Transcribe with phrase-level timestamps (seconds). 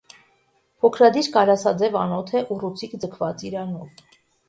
[0.85, 4.05] Փոքրադիր կարասաձև անոթ է՝ ուռուցիկ ձգված իրանով։